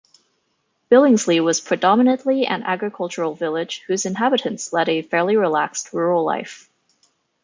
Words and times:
Billingsley 0.91 1.43
was 1.43 1.61
predominately 1.61 2.47
an 2.49 2.63
agricultural 2.63 3.35
village 3.35 3.83
whose 3.85 4.07
inhabitants 4.07 4.73
led 4.73 4.89
a 4.89 5.03
fairly 5.03 5.35
relaxed 5.37 5.93
rural 5.93 6.25
life. 6.25 6.71